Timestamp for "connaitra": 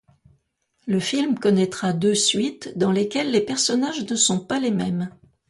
1.37-1.93